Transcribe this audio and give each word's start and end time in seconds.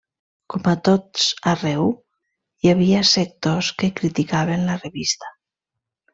Com 0.51 0.69
a 0.69 0.71
tots 0.87 1.27
arreu, 1.51 1.91
hi 2.65 2.73
havia 2.73 3.03
sectors 3.11 3.71
que 3.83 3.93
criticaven 4.01 4.67
la 4.73 4.81
revista. 4.83 5.33